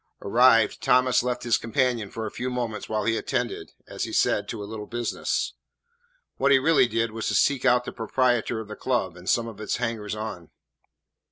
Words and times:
Arrived, 0.23 0.81
Thomas 0.81 1.21
left 1.21 1.43
his 1.43 1.59
companion 1.59 2.09
for 2.09 2.25
a 2.25 2.31
few 2.31 2.49
moments 2.49 2.89
while 2.89 3.05
he 3.05 3.17
attended, 3.17 3.73
as 3.87 4.03
he 4.05 4.11
said, 4.11 4.47
to 4.49 4.63
a 4.63 4.65
little 4.65 4.87
business. 4.87 5.53
What 6.37 6.51
he 6.51 6.57
really 6.57 6.87
did 6.87 7.11
was 7.11 7.27
to 7.27 7.35
seek 7.35 7.65
out 7.65 7.85
the 7.85 7.91
proprietor 7.93 8.59
of 8.59 8.67
the 8.67 8.75
club 8.75 9.15
and 9.15 9.29
some 9.29 9.47
of 9.47 9.61
its 9.61 9.75
hangers 9.75 10.15
on. 10.15 10.49